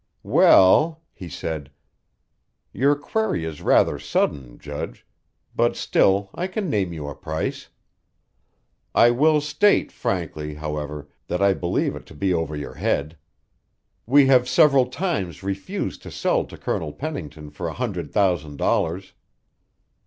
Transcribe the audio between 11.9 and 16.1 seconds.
it to be over your head. We have several times refused to